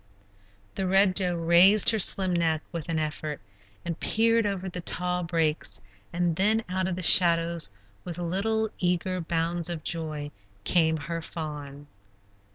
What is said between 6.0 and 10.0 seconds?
and then out of the shadows, with little, eager bounds of